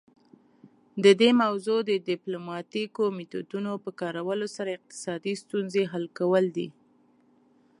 [1.03, 6.67] د دې موضوع د ډیپلوماتیکو میتودونو په کارولو سره اقتصادي ستونزې حل کول دي